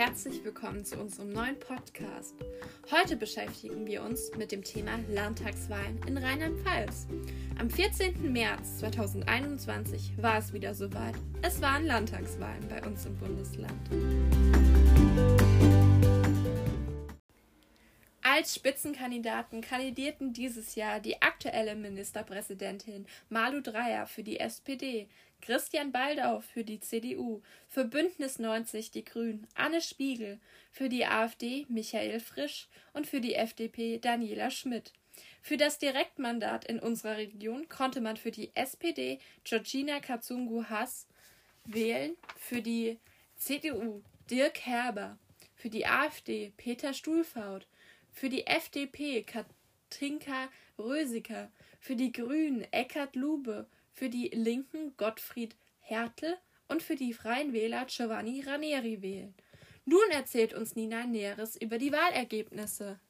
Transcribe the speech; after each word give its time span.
herzlich 0.00 0.42
willkommen 0.46 0.82
zu 0.82 0.96
unserem 0.96 1.30
neuen 1.30 1.58
Podcast. 1.58 2.34
Heute 2.90 3.16
beschäftigen 3.16 3.86
wir 3.86 4.02
uns 4.02 4.30
mit 4.34 4.50
dem 4.50 4.64
Thema 4.64 4.92
Landtagswahlen 5.12 6.00
in 6.06 6.16
Rheinland-Pfalz. 6.16 7.06
Am 7.58 7.68
14. 7.68 8.32
März 8.32 8.78
2021 8.78 10.14
war 10.16 10.38
es 10.38 10.54
wieder 10.54 10.72
soweit. 10.72 11.16
Es 11.42 11.60
waren 11.60 11.84
Landtagswahlen 11.84 12.66
bei 12.70 12.82
uns 12.82 13.04
im 13.04 13.14
Bundesland. 13.18 13.78
Als 18.40 18.54
Spitzenkandidaten 18.54 19.60
kandidierten 19.60 20.32
dieses 20.32 20.74
Jahr 20.74 20.98
die 20.98 21.20
aktuelle 21.20 21.74
Ministerpräsidentin 21.74 23.06
Malu 23.28 23.60
Dreyer 23.60 24.06
für 24.06 24.22
die 24.22 24.40
SPD, 24.40 25.10
Christian 25.42 25.92
Baldau 25.92 26.40
für 26.40 26.64
die 26.64 26.80
CDU, 26.80 27.42
für 27.68 27.84
Bündnis 27.84 28.38
90 28.38 28.92
die 28.92 29.04
Grünen 29.04 29.46
Anne 29.54 29.82
Spiegel, 29.82 30.40
für 30.72 30.88
die 30.88 31.04
AfD 31.04 31.66
Michael 31.68 32.18
Frisch 32.18 32.68
und 32.94 33.06
für 33.06 33.20
die 33.20 33.34
FDP 33.34 33.98
Daniela 33.98 34.50
Schmidt. 34.50 34.94
Für 35.42 35.58
das 35.58 35.78
Direktmandat 35.78 36.64
in 36.64 36.78
unserer 36.78 37.18
Region 37.18 37.68
konnte 37.68 38.00
man 38.00 38.16
für 38.16 38.30
die 38.30 38.56
SPD 38.56 39.18
Georgina 39.44 40.00
Katsungu 40.00 40.64
Haas 40.64 41.06
wählen, 41.66 42.16
für 42.38 42.62
die 42.62 42.98
CDU 43.36 44.02
Dirk 44.30 44.60
Herber, 44.64 45.18
für 45.56 45.68
die 45.68 45.84
AfD 45.84 46.54
Peter 46.56 46.94
Stuhlfaut, 46.94 47.66
für 48.12 48.28
die 48.28 48.46
FDP 48.46 49.24
Katinka 49.24 50.48
Rösiker, 50.78 51.50
für 51.80 51.96
die 51.96 52.12
Grünen 52.12 52.70
Eckhard 52.72 53.16
Lube, 53.16 53.68
für 53.92 54.08
die 54.08 54.28
Linken 54.28 54.96
Gottfried 54.96 55.56
Hertel 55.80 56.38
und 56.68 56.82
für 56.82 56.96
die 56.96 57.12
Freien 57.12 57.52
Wähler 57.52 57.84
Giovanni 57.86 58.42
Ranieri 58.42 59.02
wählen. 59.02 59.34
Nun 59.84 60.10
erzählt 60.10 60.54
uns 60.54 60.76
Nina 60.76 61.04
Näheres 61.04 61.56
über 61.56 61.78
die 61.78 61.92
Wahlergebnisse. 61.92 63.00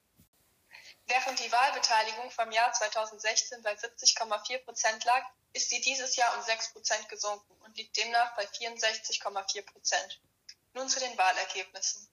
Während 1.06 1.41
die 1.41 1.50
Wahlbeteiligung 1.50 2.30
vom 2.30 2.50
Jahr 2.52 2.72
2016 2.72 3.62
bei 3.62 3.74
70,4 3.74 4.58
Prozent 4.58 5.05
lag, 5.05 5.24
ist 5.52 5.70
sie 5.70 5.80
dieses 5.80 6.17
Jahr 6.17 6.36
um 6.39 6.42
6 6.42 6.72
Prozent 6.72 7.08
gesunken 7.08 7.52
und 7.64 7.77
liegt 7.77 7.96
demnach 7.96 8.34
bei 8.36 8.44
64,4 8.44 9.62
Prozent. 9.62 10.20
Nun 10.72 10.89
zu 10.89 11.00
den 11.00 11.19
Wahlergebnissen. 11.19 12.08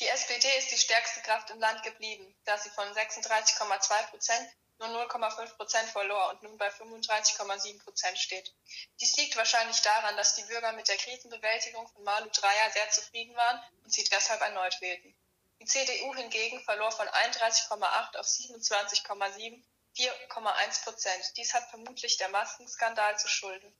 Die 0.00 0.08
SPD 0.08 0.48
ist 0.58 0.70
die 0.70 0.78
stärkste 0.78 1.20
Kraft 1.22 1.50
im 1.50 1.60
Land 1.60 1.82
geblieben, 1.82 2.36
da 2.44 2.58
sie 2.58 2.70
von 2.70 2.86
36,2 2.92 4.10
Prozent 4.10 4.50
nur 4.78 4.88
0,5 4.88 5.56
Prozent 5.56 5.88
verlor 5.90 6.30
und 6.30 6.42
nun 6.42 6.58
bei 6.58 6.68
35,7 6.68 7.82
Prozent 7.84 8.18
steht. 8.18 8.52
Dies 9.00 9.16
liegt 9.16 9.36
wahrscheinlich 9.36 9.80
daran, 9.82 10.16
dass 10.16 10.34
die 10.34 10.42
Bürger 10.42 10.72
mit 10.72 10.88
der 10.88 10.96
Krisenbewältigung 10.96 11.86
von 11.88 12.02
Malu 12.02 12.28
Dreyer 12.30 12.70
sehr 12.72 12.90
zufrieden 12.90 13.36
waren 13.36 13.60
und 13.84 13.92
sie 13.92 14.04
deshalb 14.04 14.40
erneut 14.40 14.80
wählten. 14.80 15.16
Die 15.60 15.66
CDU 15.66 16.14
hingegen 16.14 16.62
verlor 16.64 16.90
von 16.90 17.08
31,8 17.08 18.16
auf 18.16 18.26
27,7 18.26 19.62
4,1 19.96 20.82
Prozent. 20.82 21.36
Dies 21.36 21.54
hat 21.54 21.70
vermutlich 21.70 22.16
der 22.16 22.28
Maskenskandal 22.30 23.16
zu 23.16 23.28
Schulden. 23.28 23.72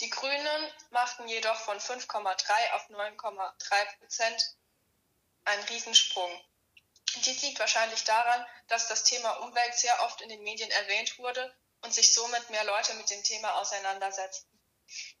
Die 0.00 0.10
Grünen 0.10 0.72
machten 0.90 1.26
jedoch 1.26 1.56
von 1.56 1.78
5,3 1.78 2.72
auf 2.72 2.90
9,3 2.90 3.98
Prozent 3.98 4.56
einen 5.44 5.64
Riesensprung. 5.64 6.30
Dies 7.16 7.42
liegt 7.42 7.58
wahrscheinlich 7.58 8.04
daran, 8.04 8.46
dass 8.68 8.88
das 8.88 9.04
Thema 9.04 9.30
Umwelt 9.40 9.74
sehr 9.74 10.02
oft 10.02 10.20
in 10.22 10.28
den 10.28 10.42
Medien 10.42 10.70
erwähnt 10.70 11.18
wurde 11.18 11.54
und 11.82 11.92
sich 11.92 12.14
somit 12.14 12.48
mehr 12.50 12.64
Leute 12.64 12.94
mit 12.94 13.10
dem 13.10 13.22
Thema 13.22 13.54
auseinandersetzten. 13.56 14.52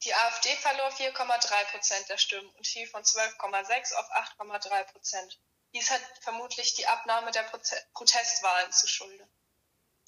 Die 0.02 0.14
AfD 0.14 0.54
verlor 0.56 0.88
4,3 0.90 1.64
Prozent 1.70 2.08
der 2.08 2.18
Stimmen 2.18 2.50
und 2.50 2.66
fiel 2.66 2.86
von 2.88 3.02
12,6 3.02 3.94
auf 3.94 4.10
8,3 4.10 4.84
Prozent. 4.84 5.40
Dies 5.74 5.90
hat 5.90 6.02
vermutlich 6.20 6.74
die 6.74 6.86
Abnahme 6.86 7.30
der 7.30 7.44
Protestwahlen 7.94 8.72
zu 8.72 8.86
Schulde. 8.86 9.26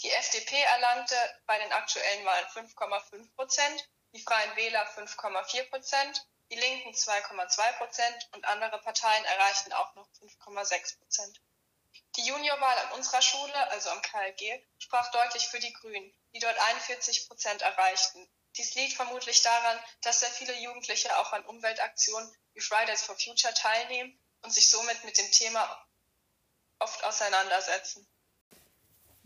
Die 0.02 0.10
FDP 0.10 0.60
erlangte 0.60 1.16
bei 1.46 1.58
den 1.58 1.72
aktuellen 1.72 2.24
Wahlen 2.26 2.46
5,5 2.48 3.34
Prozent, 3.34 3.88
die 4.12 4.20
Freien 4.20 4.54
Wähler 4.56 4.86
5,4 4.94 5.70
Prozent, 5.70 6.26
die 6.54 6.60
Linken 6.60 6.90
2,2 6.90 7.72
Prozent 7.78 8.28
und 8.32 8.44
andere 8.44 8.78
Parteien 8.80 9.24
erreichten 9.24 9.72
auch 9.72 9.92
noch 9.96 10.06
5,6 10.20 10.98
Prozent. 10.98 11.40
Die 12.16 12.26
Juniorwahl 12.26 12.78
an 12.78 12.92
unserer 12.92 13.22
Schule, 13.22 13.70
also 13.70 13.90
am 13.90 14.02
KLG, 14.02 14.62
sprach 14.78 15.10
deutlich 15.10 15.48
für 15.48 15.58
die 15.58 15.72
Grünen, 15.72 16.14
die 16.32 16.38
dort 16.38 16.56
41 16.56 17.26
Prozent 17.26 17.62
erreichten. 17.62 18.28
Dies 18.56 18.74
liegt 18.76 18.94
vermutlich 18.94 19.42
daran, 19.42 19.80
dass 20.02 20.20
sehr 20.20 20.30
viele 20.30 20.54
Jugendliche 20.60 21.18
auch 21.18 21.32
an 21.32 21.44
Umweltaktionen 21.46 22.32
wie 22.52 22.60
Fridays 22.60 23.02
for 23.02 23.18
Future 23.18 23.52
teilnehmen 23.52 24.16
und 24.42 24.52
sich 24.52 24.70
somit 24.70 25.02
mit 25.02 25.18
dem 25.18 25.30
Thema 25.32 25.88
oft 26.78 27.02
auseinandersetzen. 27.02 28.06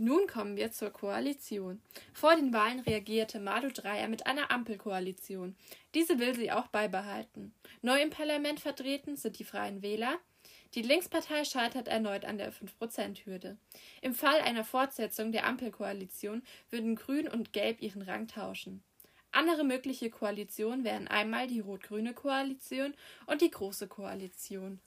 Nun 0.00 0.28
kommen 0.28 0.56
wir 0.56 0.70
zur 0.70 0.90
Koalition. 0.90 1.82
Vor 2.14 2.36
den 2.36 2.52
Wahlen 2.52 2.78
reagierte 2.78 3.40
Malu 3.40 3.68
Dreyer 3.70 4.06
mit 4.06 4.28
einer 4.28 4.52
Ampelkoalition. 4.52 5.56
Diese 5.92 6.20
will 6.20 6.36
sie 6.36 6.52
auch 6.52 6.68
beibehalten. 6.68 7.52
Neu 7.82 8.00
im 8.00 8.10
Parlament 8.10 8.60
vertreten 8.60 9.16
sind 9.16 9.40
die 9.40 9.44
Freien 9.44 9.82
Wähler, 9.82 10.18
die 10.74 10.82
Linkspartei 10.82 11.44
scheitert 11.44 11.88
erneut 11.88 12.24
an 12.24 12.38
der 12.38 12.52
5%-Hürde. 12.52 13.56
Im 14.00 14.14
Fall 14.14 14.40
einer 14.42 14.64
Fortsetzung 14.64 15.32
der 15.32 15.46
Ampelkoalition 15.46 16.42
würden 16.70 16.94
Grün 16.94 17.26
und 17.26 17.52
Gelb 17.52 17.82
ihren 17.82 18.02
Rang 18.02 18.28
tauschen. 18.28 18.84
Andere 19.32 19.64
mögliche 19.64 20.10
Koalitionen 20.10 20.84
wären 20.84 21.08
einmal 21.08 21.48
die 21.48 21.60
rot-grüne 21.60 22.14
Koalition 22.14 22.94
und 23.26 23.42
die 23.42 23.50
Große 23.50 23.88
Koalition. 23.88 24.80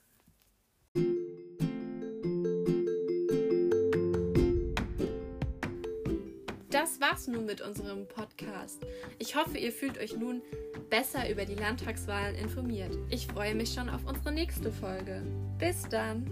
Das 6.82 7.00
war's 7.00 7.28
nun 7.28 7.46
mit 7.46 7.60
unserem 7.60 8.08
Podcast. 8.08 8.84
Ich 9.20 9.36
hoffe, 9.36 9.56
ihr 9.56 9.70
fühlt 9.70 9.98
euch 9.98 10.16
nun 10.16 10.42
besser 10.90 11.30
über 11.30 11.44
die 11.44 11.54
Landtagswahlen 11.54 12.34
informiert. 12.34 12.98
Ich 13.08 13.28
freue 13.28 13.54
mich 13.54 13.72
schon 13.72 13.88
auf 13.88 14.00
unsere 14.04 14.32
nächste 14.32 14.72
Folge. 14.72 15.22
Bis 15.60 15.88
dann! 15.88 16.26